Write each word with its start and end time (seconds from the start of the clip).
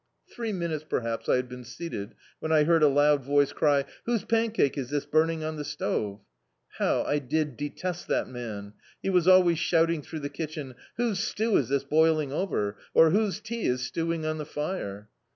Three 0.27 0.51
minutes 0.51 0.83
perhaps 0.83 1.29
I 1.29 1.35
had 1.35 1.47
been 1.47 1.63
seated 1.63 2.15
when 2.39 2.51
I 2.51 2.63
heard 2.63 2.81
a 2.81 2.87
loud 2.87 3.23
voice 3.23 3.53
cry— 3.53 3.85
"Whose 4.05 4.23
pancake 4.25 4.75
is 4.75 4.89
this 4.89 5.05
burning 5.05 5.43
on 5.43 5.57
the 5.57 5.63
stove?" 5.63 6.21
How 6.79 7.03
I 7.03 7.19
did 7.19 7.55
detest 7.55 8.07
that 8.07 8.27
man: 8.27 8.73
he 9.03 9.11
was 9.11 9.27
always 9.27 9.59
shouting 9.59 10.01
through 10.01 10.21
the 10.21 10.27
kitdien— 10.31 10.73
"Whose 10.97 11.19
stew 11.19 11.55
is 11.55 11.69
this 11.69 11.83
boiling 11.83 12.33
over?" 12.33 12.77
or 12.95 13.11
"Whose 13.11 13.39
tea 13.39 13.67
is 13.67 13.83
stewing 13.85 14.25
on 14.25 14.39
the 14.39 14.49
lire?" 14.55 15.07